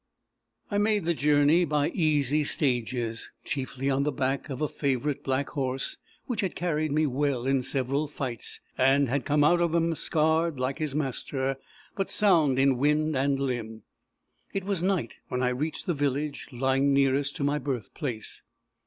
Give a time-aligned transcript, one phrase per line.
[0.75, 5.49] _I made the journey by easy stages, chiefly on the back of a favourite black
[5.49, 9.93] horse, which had carried me well in several fights, and had come out of them
[9.93, 11.57] scarred, like his master,
[11.95, 13.83] but sound in wind and limb.
[14.51, 18.41] It was night when I reached the village lying nearest to my birth place.